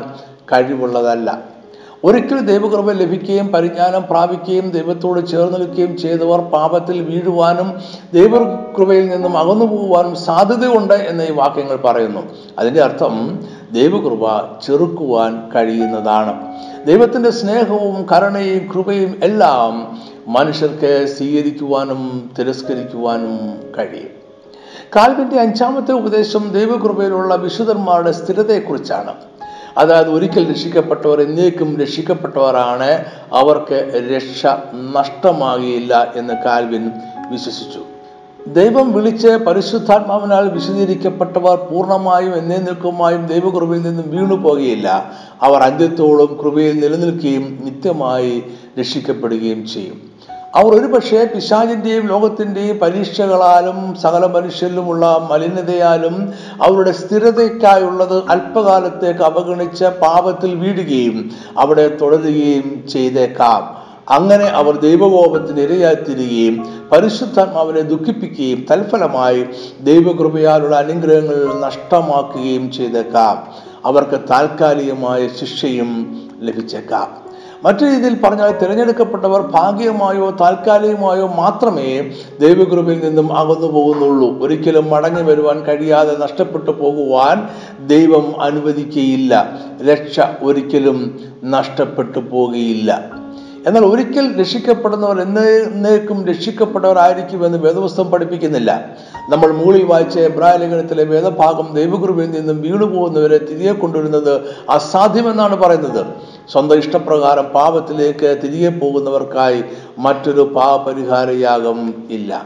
[0.52, 1.59] കഴിവുള്ളതല്ല.
[2.04, 7.80] ഒരിക്കൽ ദൈവകൃപ ലഭിക്കുകയും പരിജ്ഞാനം പ്രാപിക്കുകയും ദൈവത്തോട് ചേർന്ന് നിൽക്കുകയും ചെയ്തവർ പാപത്തിൽ വീഴുവാനും
[8.14, 12.22] ദൈവകൃപയിൽ നിന്നും അകന്നു പോകുവാനും സാധ്യതയുണ്ട് എന്ന് ഈ വാക്യങ്ങൾ പറയുന്നു.
[12.60, 13.40] അതിന്റെ അർത്ഥം
[13.72, 14.26] ദൈവകൃപ
[14.68, 16.56] ചെറുക്കുവാൻ കഴിയുന്നതാണ്.
[16.86, 23.38] ദൈവത്തിന്റെ സ്നേഹവും കരുണയും കൃപയും എല്ലാം മനുഷ്യർക്ക് സ്വീകരിക്കുവാനും തിരസ്കരിക്കുവാനും
[23.78, 24.10] കഴിയും.
[24.96, 29.14] കാൽവിന്റെ അഞ്ചാമത്തെ ഉപദേശം ദൈവകൃപയിലുള്ള വിശുദ്ധന്മാരുടെ സ്ഥിരതയെക്കുറിച്ചാണ്.
[29.80, 33.06] അതായത് ഒരിക്കൽ രക്ഷിക്കപ്പെട്ടവർ എന്നേക്കും രക്ഷിക്കപ്പെട്ടവരാണ്.
[33.34, 33.78] അവർക്ക്
[34.16, 34.46] രക്ഷ
[34.96, 36.86] നഷ്ടമാകില്ല എന്ന് കാൽവിൻ
[37.32, 37.82] വിശ്വസിച്ചു.
[38.48, 44.88] ദൈവം വിളിച്ച് പരിശുദ്ധാത്മാവിനാൽ വിശദീകരിക്കപ്പെട്ടവർ പൂർണമായും എന്നേക്കുമായും ദൈവകൃപയിൽ നിന്നും വീണു പോകുകയില്ല
[45.42, 48.44] അവർ അന്ത്യത്തോളം കൃപയിൽ നിലനിൽക്കുകയും നിത്യമായി
[48.80, 49.98] രക്ഷിക്കപ്പെടുകയും ചെയ്യും.
[50.56, 61.98] അവർ ഒരുപക്ഷെ പിശാചിന്റെയും ലോകത്തിന്റെയും പരീക്ഷകളാലും സകല മനുഷ്യരിലുമുള്ള മലിനതയാലും അവരുടെ സ്ഥിരതയ്ക്കായുള്ളത് അല്പകാലത്തേക്ക് അവഗണിച്ച പാപത്തിൽ വീഴുകയും അവിടെ
[62.02, 63.80] തുടരുകയും ചെയ്തേക്കാം.
[64.10, 69.46] അങ്ങനെ അവർ ദൈവകോപത്തിന് ഇരയായിത്തീരുകയും പരിശുദ്ധാത്മാവിനെ ദുഃഖിപ്പിക്കുകയും തൽഫലമായി
[69.82, 73.48] ദൈവകൃപയാലുള്ള അനുഗ്രഹങ്ങൾ നഷ്ടമാക്കുകയും ചെയ്തേക്കാം.
[73.86, 77.29] അവർക്ക് താൽക്കാലികമായ ശിക്ഷയും ലഭിച്ചേക്കാം.
[77.66, 84.44] മറ്റു രീതിയിൽ പറഞ്ഞാൽ തിരഞ്ഞെടുക്കപ്പെട്ടവർ ഭാഗികമായോ താൽക്കാലികമായോ മാത്രമേ ദൈവകൃപയിൽ നിന്നും അകന്നു പോകുന്നുള്ളൂ.
[84.44, 87.48] ഒരിക്കലും മടങ്ങി വരുവാൻ കഴിയാതെ നഷ്ടപ്പെട്ടു പോകുവാൻ
[87.88, 89.60] ദൈവം അനുവദിക്കുകയില്ല
[89.92, 93.20] രക്ഷ ഒരിക്കലും നഷ്ടപ്പെട്ടു പോകുകയില്ല.
[93.68, 98.86] എന്നാൽ ഒരിക്കൽ രക്ഷിക്കപ്പെടുന്നവർ എന്നേക്കും രക്ഷിക്കപ്പെട്ടവരായിരിക്കുമെന്ന് വേദപുസ്തകം പഠിപ്പിക്കുന്നില്ല.
[99.30, 100.58] നമ്മൾ മൂളി വായിച്ച എബ്രായ
[101.04, 106.06] വേദഭാഗം ദൈവകൃപയിൽ നിന്നും വീണുപോകുന്നവരെ തിരികെ കൊണ്ടുവരുന്നത് അസാധ്യമെന്നാണ് പറയുന്നത്.
[106.52, 109.64] സ്വന്തം ഇഷ്ടപ്രകാരം പാപത്തിലേക്ക് തിരികെ പോകുന്നവർക്കായി
[109.98, 112.46] മറ്റൊരു പാപപരിഹാരയാഗം ഇല്ല.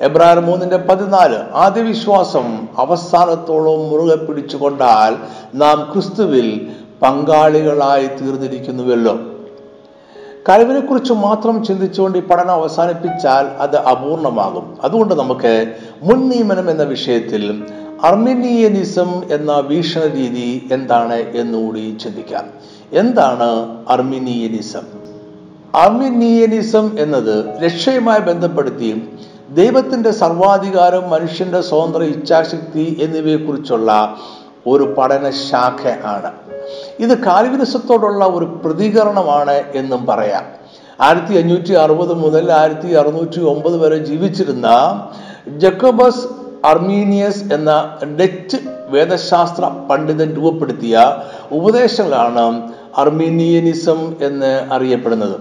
[0.00, 5.16] എബ്രായർ മൂന്നിന്റെ പതിനാല് ആദ്യ വിശ്വാസം അവസാനത്തോളം മുറുകെ പിടിച്ചുകൊണ്ടാൽ
[5.54, 6.68] നാം ക്രിസ്തുവിൽ
[7.02, 9.14] പങ്കാളികളായി തീർന്നിരിക്കുന്നുവല്ലോ.
[10.48, 14.76] കഴിവിനെക്കുറിച്ച് മാത്രം ചിന്തിച്ചുകൊണ്ട് ഈ പഠനം അവസാനിപ്പിച്ചാൽ അത് അപൂർണമാകും.
[14.84, 17.64] അതുകൊണ്ട് നമുക്ക് മുൻ നിയമനം എന്ന വിഷയത്തിൽ
[18.04, 22.59] അർമിനിയനിസം എന്ന വീക്ഷണ രീതി എന്താണ് എന്നുകൂടി ചിന്തിക്കാം.
[22.92, 24.80] എന്താണ് അർമിനിയനിസം?
[25.74, 29.08] അർമിനിയനിസം എന്നത് രക്ഷയുമായി ബന്ധപ്പെടുത്തി
[29.50, 34.16] ദൈവത്തിന്റെ സർവാധികാരം മനുഷ്യന്റെ സ്വതന്ത്ര ഇച്ഛാശക്തി എന്നിവയെക്കുറിച്ചുള്ള
[34.66, 36.32] ഒരു പഠന ശാഖ ആണ്.
[36.98, 40.44] ഇത് കാൽവിനിസത്തോടുള്ള ഒരു പ്രതികരണമാണ് എന്നും പറയാം.
[41.00, 44.68] ആയിരത്തി അഞ്ഞൂറ്റി അറുപത് മുതൽ ആയിരത്തി അറുന്നൂറ്റി ഒമ്പത് വരെ ജീവിച്ചിരുന്ന
[45.56, 46.26] ജക്കോബസ്
[46.66, 48.56] അർമീനിയസ് എന്ന ഡച്ച്
[48.88, 51.16] വേദശാസ്ത്ര പണ്ഡിതൻ രൂപപ്പെടുത്തിയ
[51.52, 52.62] ഉപദേശങ്ങളാണ്
[52.96, 55.40] അർമീനിയനിസം എന്ന് അറിയപ്പെടുന്നത്.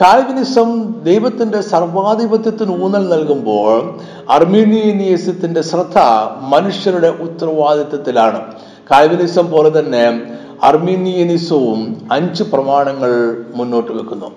[0.00, 5.98] കാൽവിനിസം ദൈവത്തിന്റെ സർവാധിപത്യത്തിന് ഊന്നൽ നൽകുമ്പോൾ അർമീനിയനിസത്തിന്റെ ശ്രദ്ധ
[6.40, 8.54] മനുഷ്യരുടെ ഉത്തരവാദിത്വത്തിലാണ്.
[8.90, 10.22] കാൽവിനിസം പോലെ തന്നെ
[10.62, 14.30] അർമീനിയനിസവും അഞ്ച് പ്രമാണങ്ങൾ മുന്നോട്ട് വെക്കുന്നു.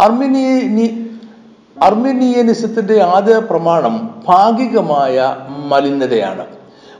[0.00, 0.88] അർമീനിയ
[1.82, 5.36] അർമീനിയനിസത്തിന്റെ ആദ്യ പ്രമാണം ഭാഗികമായ
[5.66, 6.46] മലിനതയാണ്.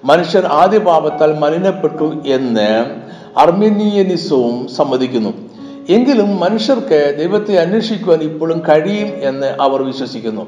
[0.05, 2.85] മനുഷ്യർ ആദ്യ പാപത്താൽ മലിനപ്പെട്ടു എന്ന്
[3.38, 5.33] അർമീനിയനിസവും സമ്മതിക്കുന്നു.
[5.88, 10.46] എങ്കിലും മനുഷ്യർക്ക് ദൈവത്തെ അന്വേഷിക്കുവാൻ ഇപ്പോഴും കഴിയും എന്ന് അവർ വിശ്വസിക്കുന്നു.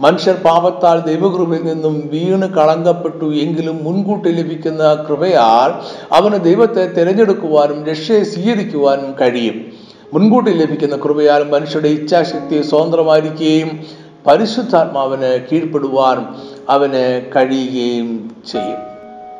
[0.00, 5.70] മനുഷ്യർ പാപത്താൽ ദൈവകൃപയിൽ നിന്നും വീണ് കളങ്കപ്പെട്ടു എങ്കിലും മുൻകൂട്ടി ലഭിക്കുന്ന കൃപയാൽ
[6.14, 9.72] അവന് ദൈവത്തെ തിരഞ്ഞെടുക്കുവാനും രക്ഷയെ സ്വീകരിക്കുവാനും കഴിയും.
[10.14, 13.86] മുൻകൂട്ടി ലഭിക്കുന്ന കൃപയാൽ മനുഷ്യരുടെ ഇച്ഛാശക്തി സ്വതന്ത്രമായിരിക്കുകയും
[14.26, 16.36] പരിശുദ്ധാത്മാവിന് കീഴ്പ്പെടുവാനും
[16.68, 18.78] അവന് കഴിയുകയും ചെയ്യും.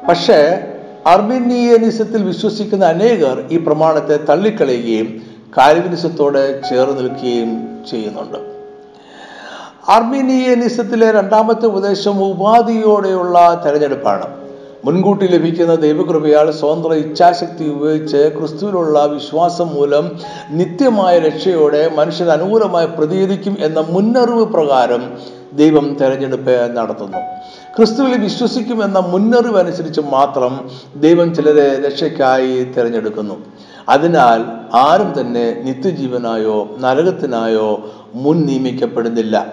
[0.09, 0.41] പക്ഷേ
[1.13, 5.09] അർമീനിയനിസത്തിൽ വിശ്വസിക്കുന്ന അനേകർ ഈ പ്രമാണത്തെ തള്ളിക്കളയുകയും
[5.57, 7.51] കാൽവിനിസത്തോടെ ചേർന്ന് നിൽക്കുകയും
[7.91, 8.41] ചെയ്യുന്നുണ്ട്.
[9.97, 14.27] അർമീനിയനിസത്തിലെ രണ്ടാമത്തെ ഉപദേശം ഉപാധിയോടെയുള്ള തെരഞ്ഞെടുപ്പാണ്.
[14.87, 20.05] മുൻകൂട്ടി ലഭിക്കുന്ന ദൈവകൃപയാൽ സ്വതന്ത്ര ഇച്ഛാശക്തി ഉപയോഗിച്ച് ക്രിസ്തുവിലുള്ള വിശ്വാസം മൂലം
[20.59, 25.05] നിത്യമായ രക്ഷയോടെ മനുഷ്യൻ അനുകൂലമായി പ്രതികരിക്കും എന്ന മുന്നറിവ് പ്രകാരം
[25.61, 27.21] ദൈവം തെരഞ്ഞെടുപ്പ് നടത്തുന്നു.
[27.79, 33.35] ക്രിസ്തുവിൽ വിശ്വസിക്കുമെന്ന മുന്നറിവ് അനുസരിച്ച് മാത്രം ദൈവം ചിലരെ രക്ഷയ്ക്കായി തിരഞ്ഞെടുക്കുന്നു.
[33.89, 34.45] അതിനാൽ
[34.77, 39.47] ആരും തന്നെ നിത്യജീവനായോ നരകത്തിനായോ മുൻ നിയമിക്കപ്പെടുന്നില്ല.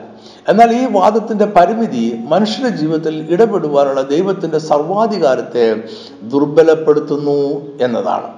[0.47, 5.83] എന്നാൽ ഈ വാദത്തിന്റെ പരിമിതി മനുഷ്യന്റെ ജീവിതത്തിൽ ഇടപെടുവാനുള്ള ദൈവത്തിന്റെ സർവാധികാരത്തെ
[6.23, 8.33] ദുർബലപ്പെടുത്തുന്നു എന്നതാണ്.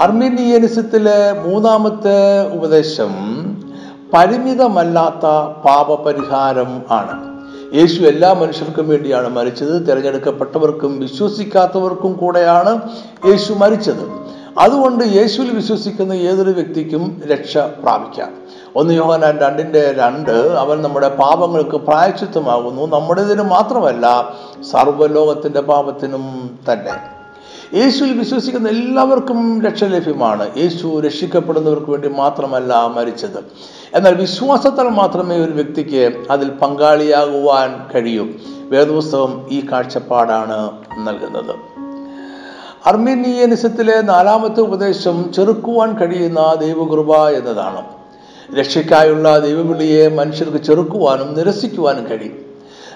[0.00, 3.12] അർമീനിയനിസത്തിലെ മൂന്നാമത്തെ ഉപദേശം
[4.14, 5.26] പരിമിതമല്ലാത്ത
[5.64, 7.31] പാപപരിഹാരം ആണ്.
[7.74, 9.86] യേശു എല്ലാ മനുഷ്യർക്കും വേണ്ടിയാണ് മരിച്ചത്.
[9.86, 12.80] തിരഞ്ഞെടുക്കപ്പെട്ടവർക്കും വിശ്വസിക്കാത്തവർക്കും കൂടെയാണ്
[13.26, 14.02] യേശു മരിച്ചത്.
[14.58, 18.28] അതുകൊണ്ട് യേശുവിൽ വിശ്വസിക്കുന്ന ഏതൊരു വ്യക്തിക്കും രക്ഷ പ്രാപിക്കാം.
[18.76, 24.34] ഒന്ന് യോഹനാൻ രണ്ടിന്റെ രണ്ട് അവൻ നമ്മുടെ പാപങ്ങൾക്ക് പ്രായച്ചിത്വമാകുന്നു നമ്മുടേതിന് മാത്രമല്ല
[24.70, 27.22] സർവലോകത്തിന്റെ പാപത്തിനും തന്നെ.
[27.74, 30.50] യേശുവിൽ വിശ്വസിക്കുന്ന എല്ലാവർക്കും രക്ഷ ലഭ്യമാണ്.
[30.56, 33.38] യേശു രക്ഷിക്കപ്പെടുന്നവർക്ക് വേണ്ടി മാത്രമല്ല മരിച്ചത്.
[33.94, 38.26] എന്നാൽ വിശ്വാസത്താൽ മാത്രമേ ഒരു വ്യക്തിക്ക് അതിൽ പങ്കാളിയാകുവാൻ കഴിയൂ.
[38.62, 41.54] വേദപുസ്തകം ഈ കാഴ്ചപ്പാടാണ് നൽകുന്നത്.
[42.86, 47.82] അർമീനിയനിസത്തിലെ നാലാമത്തെ ഉപദേശം ചെറുക്കുവാൻ കഴിയുന്ന ദൈവകൃപ എന്നതാണ്.
[48.58, 52.51] രക്ഷയ്ക്കായുള്ള ദൈവവിളിയെ മനുഷ്യർക്ക് ചെറുക്കുവാനും നിരസിക്കുവാനും കഴിയും.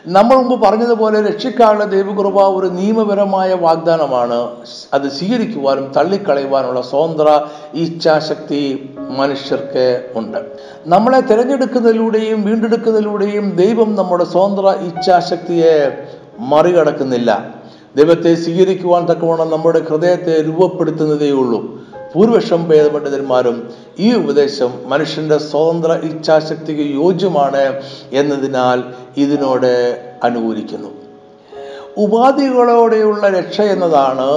[0.08, 4.50] നമ്മൾ മുമ്പ് പറഞ്ഞതുപോലെ രക്ഷിക്കാനുള്ള ദൈവകൃപ ഒരു നിയമപരമായ വാഗ്ദാനമാണ്.
[4.94, 7.40] അത് സ്വീകരിക്കുവാനും തള്ളിക്കളയുവാനുള്ള സ്വതന്ത്ര
[7.74, 10.38] ഇച്ഛാശക്തി മനുഷ്യർക്ക് ഉണ്ട്.
[10.86, 15.98] നമ്മളെ തിരഞ്ഞെടുക്കുന്നതിലൂടെയും വീണ്ടെടുക്കുന്നതിലൂടെയും ദൈവം നമ്മുടെ സ്വതന്ത്ര ഇച്ഛാശക്തിയെ
[16.38, 17.54] മറികടക്കുന്നില്ല.
[17.96, 21.30] ദൈവത്തെ സ്വീകരിക്കുവാൻ തക്കവണ്ണം നമ്മുടെ ഹൃദയത്തെ രൂപപ്പെടുത്തുന്നതേ
[22.14, 28.82] ഭൂരിപക്ഷം ഭേദപണ്ഡിതന്മാരും ഈ ഉപദേശം മനുഷ്യന്റെ സ്വതന്ത്ര ഇച്ഛാശക്തിക്ക് യോജ്യമാണ് എന്നതിനാൽ
[29.16, 30.88] ഇതിനോട് അനുകൂലിക്കുന്നു.
[31.96, 34.30] ഉപാധികളോടെയുള്ള രക്ഷ എന്നതാണ്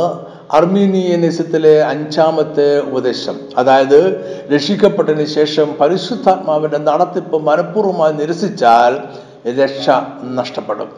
[0.52, 3.40] അർമീനിയനിസത്തിലെ അഞ്ചാമത്തെ ഉപദേശം.
[3.58, 4.00] അതായത്
[4.54, 8.98] രക്ഷിക്കപ്പെട്ടതിന് ശേഷം പരിശുദ്ധാത്മാവിന്റെ നടത്തിപ്പ് മനഃപൂർവമായി നിരസിച്ചാൽ
[9.62, 9.90] രക്ഷ
[10.24, 10.92] നഷ്ടപ്പെടും.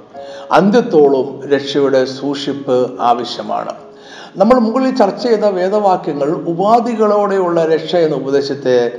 [0.51, 3.90] അന്ത്യത്തോളം രക്ഷയുടെ സൂക്ഷിപ്പ് ആവശ്യമാണ്.
[4.35, 8.91] നമ്മൾ മുകളിൽ ചർച്ച ചെയ്ത വേദവാക്യങ്ങൾ ഉപാധികളോടെയുള്ള രക്ഷ എന്ന ഉപദേശത്തെ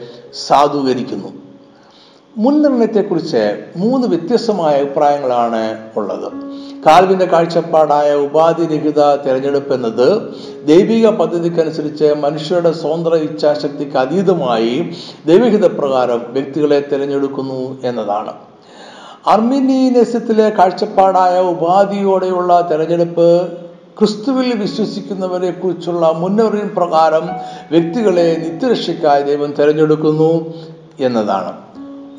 [0.47, 1.29] സാധൂകരിക്കുന്നു.
[2.37, 6.33] മുൻനിർണയത്തെക്കുറിച്ച് മൂന്ന് വ്യത്യസ്തമായ അഭിപ്രായങ്ങളാണ് ഉള്ളത്.
[6.87, 10.35] കാൽവിന്റെ കാഴ്ചപ്പാടായ ഉപാധിരഹിത തിരഞ്ഞെടുപ്പ് എന്നത്
[10.66, 18.33] ദൈവിക പദ്ധതിക്കനുസരിച്ച് മനുഷ്യരുടെ സ്വതന്ത്ര ഇച്ഛാശക്തിക്ക് അതീതമായി ദൈവഹിത പ്രകാരം വ്യക്തികളെ തിരഞ്ഞെടുക്കുന്നു എന്നതാണ്.
[19.27, 23.62] അർമീനിയനിസത്തിലെ കാഴ്ചപ്പാടായ ഉപാധിയോടെയുള്ള തെരഞ്ഞെടുപ്പ്
[23.98, 27.28] ക്രിസ്തുവിൽ വിശ്വസിക്കുന്നവരെ കുറിച്ചുള്ള മുന്നറിയും പ്രകാരം
[27.70, 30.55] വ്യക്തികളെ നിത്യരക്ഷയ്ക്കായി ദൈവം തിരഞ്ഞെടുക്കുന്നു
[31.00, 31.52] എന്നതാണ്.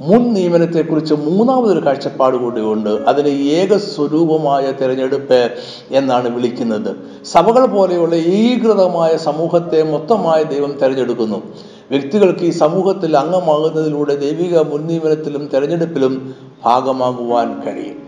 [0.02, 2.90] മുൻ നിയമനത്തെക്കുറിച്ച് മൂന്നാമതൊരു കാഴ്ചപ്പാട് കൂടിയുണ്ട്.
[2.90, 5.52] അതിനെ ഏക സ്വരൂപമായ തിരഞ്ഞെടുപ്പ്
[5.92, 6.96] എന്നാണ് വിളിക്കുന്നത്.
[7.26, 11.42] സഭകൾ പോലെയുള്ള ഏകീകൃതമായ സമൂഹത്തെ മൊത്തമായി ദൈവം തിരഞ്ഞെടുക്കുന്നു.
[11.92, 18.03] വ്യക്തികൾക്ക് ഈ സമൂഹത്തിൽ അംഗമാകുന്നതിലൂടെ ദൈവിക മുൻ നിയമനത്തിലും തിരഞ്ഞെടുപ്പിലും ഭാഗമാകുവാൻ കഴിയും.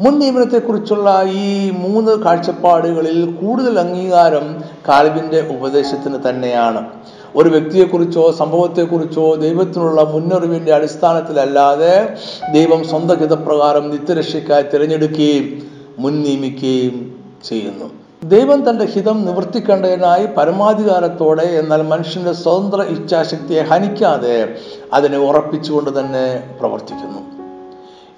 [0.00, 6.86] മുൻ നിയമനത്തെക്കുറിച്ചുള്ള ഈ മൂന്ന് കാഴ്ചപ്പാടുകളിൽ കൂടുതൽ അംഗീകാരം കാൽവിന്റെ ഉപദേശത്തിന് തന്നെയാണ്.
[7.36, 12.16] ഒരു വ്യക്തിയെക്കുറിച്ചോ സംഭവത്തെക്കുറിച്ചോ ദൈവത്തിനുള്ള മുന്നറിവിന്റെ അടിസ്ഥാനത്തിലല്ലാതെ
[12.52, 15.62] ദൈവം സ്വന്തം ഹിതപ്രകാരം നിത്യരക്ഷയ്ക്കായി തിരഞ്ഞെടുക്കുകയും
[15.98, 17.90] മുൻ നിയമിക്കുകയും ചെയ്യുന്നു.
[18.24, 24.54] ദൈവം തന്റെ ഹിതം നിവർത്തിക്കേണ്ടതിനായി പരമാധികാരത്തോടെ എന്നാൽ മനുഷ്യന്റെ സ്വതന്ത്ര ഇച്ഛാശക്തിയെ ഹനിക്കാതെ
[24.92, 27.33] അതിനെ ഉറപ്പിച്ചുകൊണ്ട് തന്നെ പ്രവർത്തിക്കുന്നു.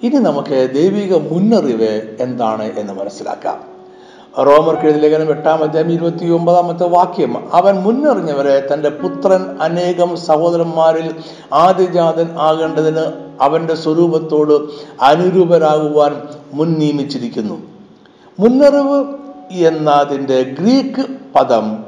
[0.03, 3.77] ഇനി നമുക്ക് ദൈവിക മുന്നറിവ് എന്താണ് എന്ന് മനസ്സിലാക്കാം.
[4.45, 11.15] റോമർക്ക് എഴുതിയ ലേഖനം എട്ടാം അധ്യായം ഇരുപത്തി ഒമ്പതാമത്തെ വാക്യം അവൻ മുന്നറിഞ്ഞവരെ തന്റെ പുത്രൻ അനേകം സഹോദരന്മാരിൽ
[11.53, 13.05] ആദിജാതൻ ആകേണ്ടതിന്
[13.41, 14.53] അവന്റെ സ്വരൂപത്തോട്
[15.01, 16.21] അനുരൂപരാകുവാൻ
[16.53, 17.57] മുൻ നിയമിച്ചിരിക്കുന്നു
[18.39, 18.99] മുന്നറിവ്
[19.51, 21.05] എന്നതിന്റെ ഗ്രീക്ക്
[21.35, 21.83] പദം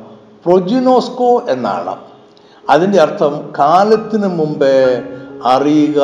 [0.46, 1.96] പ്രൊജിനോസ്കോ എന്നാണ്.
[2.70, 5.04] അതിന്റെ അർത്ഥം കാലത്തിന് മുമ്പേ
[5.46, 6.00] അറിയുക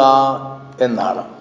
[0.82, 1.35] എന്നാണ്.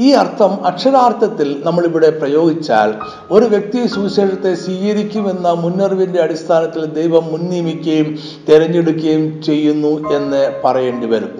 [0.00, 2.94] ഈ അർത്ഥം അക്ഷരാർത്ഥത്തിൽ നമ്മളിവിടെ പ്രയോഗിച്ചാൽ
[3.30, 11.32] ഒരു വ്യക്തി സുവിശേഷത്തെ സ്വീകരിക്കുമെന്ന മുന്നറിവിന്റെ അടിസ്ഥാനത്തിൽ ദൈവം മുൻനിയമിക്കുകയും തിരഞ്ഞെടുക്കുകയും ചെയ്യുന്നു എന്ന് പറയേണ്ടി വരും.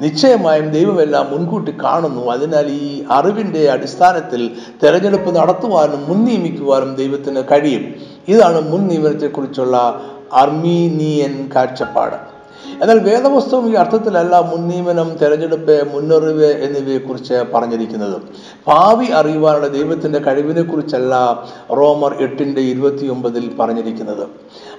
[0.00, 2.26] നിശ്ചയമായും ദൈവമെല്ലാം മുൻകൂട്ടി കാണുന്നു.
[2.30, 4.50] അതിനാൽ ഈ അറിവിന്റെ അടിസ്ഥാനത്തിൽ
[4.82, 7.94] തിരഞ്ഞെടുപ്പ് നടത്തുവാനും മുൻ നിയമിക്കുവാനും ദൈവത്തിന് കഴിയും.
[8.28, 10.00] ഇതാണ് മുൻ നിയമനത്തെക്കുറിച്ചുള്ള
[10.32, 12.39] അർമീനിയൻ കാഴ്ചപ്പാട്.
[12.82, 18.22] എന്നാൽ വേദപുസ്തകം ഈ അർത്ഥത്തിലല്ല മുൻനിയമനം തെരഞ്ഞെടുപ്പ് മുന്നറിവ് എന്നിവയെക്കുറിച്ച് പറഞ്ഞിരിക്കുന്നത്.
[18.68, 21.42] ഭാവി അറിയുവാനുള്ള ദൈവത്തിന്റെ കഴിവിനെക്കുറിച്ചല്ല
[21.72, 24.28] റോമർ എട്ടിന്റെ ഇരുപത്തിയൊമ്പതിൽ പറഞ്ഞിരിക്കുന്നത്.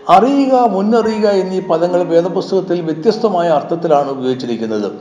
[0.09, 4.91] അറിയുക മുന്നറിയുക എന്നീ പദങ്ങൾ വേദപുസ്തകത്തിൽ വ്യത്യസ്തമായ അർത്ഥത്തിലാണ് ഉപയോഗിച്ചിരിക്കുന്നത്.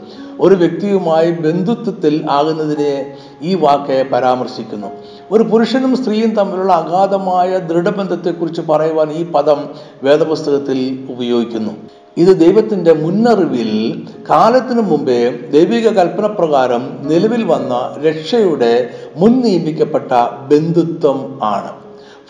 [0.41, 4.87] ഒരു വ്യക്തിയുമായി ബന്ധുത്വത്തിൽ ആകുന്നതിനെ ഈ വാക്ക് പരാമർശിക്കുന്നു.
[5.31, 9.71] ഒരു പുരുഷനും സ്ത്രീയും തമ്മിലുള്ള അഗാധമായ ദൃഢബന്ധത്തെക്കുറിച്ച് പറയുവാൻ ഈ പദം
[10.03, 11.73] വേദപുസ്തകത്തിൽ ഉപയോഗിക്കുന്നു.
[12.17, 20.13] ഇത് ദൈവത്തിന്റെ മുന്നറിവിൽ കാലത്തിനു മുമ്പേ ദൈവിക കൽപ്പന പ്രകാരം നിലവിൽ വന്ന രക്ഷയുടെ മുൻ നിയമിക്കപ്പെട്ട
[20.51, 21.80] ബന്ധുത്വം ആണ്.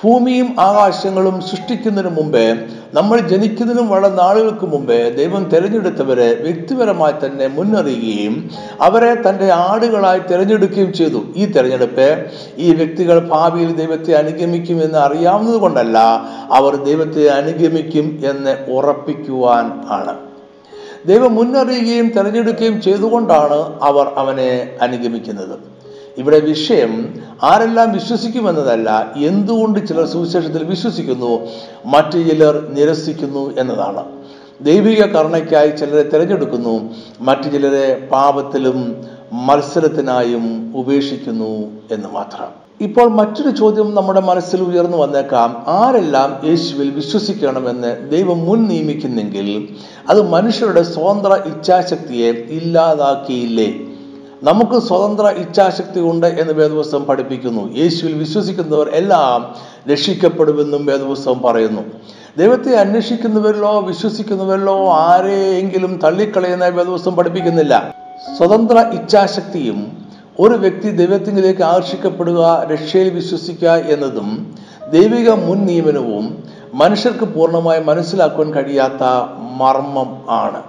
[0.03, 2.45] ഭൂമിയും ആകാശങ്ങളും സൃഷ്ടിക്കുന്നതിന് മുമ്പേ
[2.95, 11.21] നമ്മൾ ജനിക്കുന്നതിനും വളരെ നാളുകൾക്ക് മുമ്പേ ദൈവം തിരഞ്ഞെടുത്തവരെ വ്യക്തിപരമായി തന്നെ മുന്നറിയുകയും അവരെ തന്റെ ആടുകളായി തിരഞ്ഞെടുക്കുകയും ചെയ്തു.
[11.37, 12.09] ഈ തിരഞ്ഞെടുപ്പ്
[12.59, 15.99] ഈ വ്യക്തികൾ ഭാവിയിൽ ദൈവത്തെ അനുഗമിക്കുമെന്ന് അറിയാവുന്നത് കൊണ്ടല്ല
[16.51, 20.15] അവർ ദൈവത്തെ അനുഗമിക്കും എന്ന് ഉറപ്പിക്കുവാൻ ആണ്.
[21.07, 24.51] ദൈവം മുന്നറിയുകയും തിരഞ്ഞെടുക്കുകയും ചെയ്തുകൊണ്ടാണ് അവർ അവനെ
[24.83, 25.80] അനുഗമിക്കുന്നത്.
[26.19, 31.49] ഇവിടെ വിഷയം ആരെല്ലാം വിശ്വസിക്കുമെന്നതല്ല എന്തുകൊണ്ട് ചിലർ സുവിശേഷത്തിൽ വിശ്വസിക്കുന്നു
[31.87, 34.05] മറ്റു ചിലർ നിരസിക്കുന്നു എന്നതാണ്.
[34.63, 38.97] ദൈവിക കരുണയ്ക്കായി ചിലരെ തിരഞ്ഞെടുക്കുന്നു മറ്റു ചിലരെ പാപത്തിലും
[39.33, 42.71] മത്സരത്തിനായും ഉപേക്ഷിക്കുന്നു എന്ന് മാത്രം.
[42.81, 45.65] ഇപ്പോൾ മറ്റൊരു ചോദ്യം നമ്മുടെ മനസ്സിൽ ഉയർന്നു വന്നേക്കാം.
[45.69, 49.69] ആരെല്ലാം യേശുവിൽ വിശ്വസിക്കണമെന്ന് ദൈവം മുൻ നിയമിക്കുന്നെങ്കിൽ
[50.09, 53.81] അത് മനുഷ്യരുടെ സ്വതന്ത്ര ഇച്ഛാശക്തിയെ ഇല്ലാതാക്കിയില്ലേ?
[54.43, 57.77] നമുക്ക് സ്വതന്ത്ര ഇച്ഛാശക്തി ഉണ്ട് എന്ന് വേദപുസ്തകം പഠിപ്പിക്കുന്നു.
[57.77, 59.55] യേശുവിൽ വിശ്വസിക്കുന്നവർ എല്ലാം
[59.93, 61.83] രക്ഷിക്കപ്പെടുമെന്നും വേദപുസ്തകം പറയുന്നു.
[62.39, 67.95] ദൈവത്തെ അന്വേഷിക്കുന്നവരിലോ വിശ്വസിക്കുന്നവരിലോ ആരെയെങ്കിലും തള്ളിക്കളയുന്ന വേദപുസ്തകം പഠിപ്പിക്കുന്നില്ല.
[68.39, 69.93] സ്വതന്ത്ര ഇച്ഛാശക്തിയും
[70.41, 74.55] ഒരു വ്യക്തി ദൈവത്തിലേക്ക് ആകർഷിക്കപ്പെടുക രക്ഷയിൽ വിശ്വസിക്കുക എന്നതും
[74.91, 79.03] ദൈവിക മുൻ നിയമനവും മനുഷ്യർക്ക് പൂർണമായി മനസ്സിലാക്കുവാൻ കഴിയാത്ത
[79.57, 80.63] മർമ്മം ആണ്.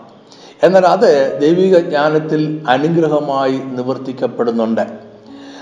[0.64, 4.82] എന്നാൽ അത് ദൈവിക ജ്ഞാനത്തിൽ അനുഗ്രഹമായി നിവർത്തിക്കപ്പെടുന്നുണ്ട്.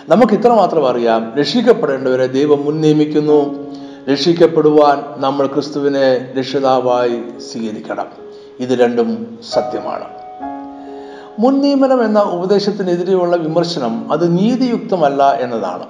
[0.10, 1.34] നമുക്ക് ഇത്ര മാത്രം അറിയാം.
[1.40, 3.70] രക്ഷിക്കപ്പെടേണ്ടവരെ ദൈവം മുൻ നിയമിക്കുന്നു.
[4.12, 8.06] രക്ഷിക്കപ്പെടുവാൻ നമ്മൾ ക്രിസ്തുവിനെ രക്ഷിതാവായി സ്വീകരിക്കണം.
[8.60, 10.06] ഇത് രണ്ടും സത്യമാണ്.
[11.40, 15.84] മുൻ നിയമനം എന്ന ഉപദേശത്തിനെതിരെയുള്ള വിമർശനം അത് നീതിയുക്തമല്ല എന്നതാണ്.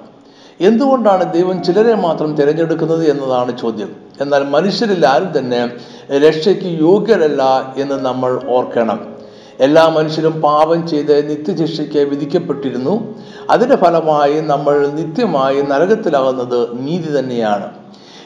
[0.60, 3.96] എന്തുകൊണ്ടാണ് ദൈവം ചിലരെ മാത്രം തിരഞ്ഞെടുക്കുന്നത് എന്നതാണ് ചോദ്യം.
[4.20, 5.70] എന്നാൽ മനുഷ്യരിൽ ആരും തന്നെ
[6.18, 9.20] രക്ഷയ്ക്ക് യോഗ്യരല്ല എന്ന് നമ്മൾ ഓർക്കണം.
[9.60, 13.14] എല്ലാ മനുഷ്യരും പാപം ചെയ്ത് നിത്യശിക്ഷയ്ക്ക് വിധിക്കപ്പെട്ടിരുന്നു.
[13.50, 17.70] അതിന്റെ ഫലമായി നമ്മൾ നിത്യമായി നരകത്തിലാകുന്നത് നീതി തന്നെയാണ്.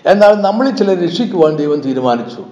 [0.06, 2.44] എന്നാൽ നമ്മളിൽ ചിലർ രക്ഷിക്കുവാൻ ദൈവം തീരുമാനിച്ചു.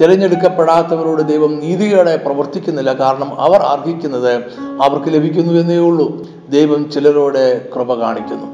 [0.00, 2.92] തിരഞ്ഞെടുക്കപ്പെടാത്തവരോട് ദൈവം നീതിയോടെ പ്രവർത്തിക്കുന്നില്ല.
[2.92, 4.36] കാരണം അവർ അർഹിക്കുന്നത്
[4.82, 6.26] അവർക്ക് ലഭിക്കുന്നു എന്നേ ഉള്ളൂ.
[6.48, 8.46] ദൈവം ചിലരോട് കൃപ കാണിക്കുന്നു.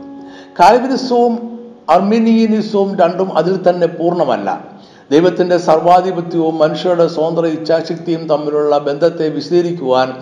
[0.61, 1.59] കാൽവിനിസവും
[1.91, 4.78] അർമീനിയനിസവും രണ്ടും അതിൽ തന്നെ പൂർണമല്ല.
[5.11, 10.14] ദൈവത്തിന്റെ സർവാധിപത്യവും മനുഷ്യരുടെ സ്വതന്ത്ര ഇച്ഛാശക്തിയും തമ്മിലുള്ള ബന്ധത്തെ വിശദീകരിക്കുവാൻ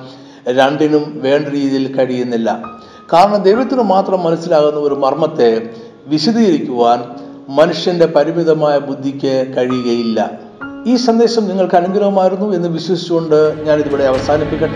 [0.48, 2.62] രണ്ടിനും വേണ്ട രീതിയിൽ കഴിയുന്നില്ല.
[3.12, 5.70] കാരണം ദൈവത്തിന് മാത്രം മനസ്സിലാകുന്ന ഒരു മർമ്മത്തെ
[6.06, 7.04] വിശദീകരിക്കുവാൻ
[7.48, 10.30] മനുഷ്യന്റെ പരിമിതമായ ബുദ്ധിക്ക് കഴിയുകയില്ല.
[10.86, 14.74] ഈ സന്ദേശം നിങ്ങൾക്ക് അനുഗ്രഹമായിരുന്നു എന്ന് വിശ്വസിച്ചുകൊണ്ട് ഞാൻ ഇതിവിടെ അവസാനിപ്പിക്കട്ടെ.